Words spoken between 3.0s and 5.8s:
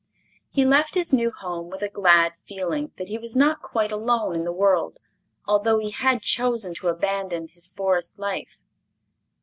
he was not quite alone in the world, although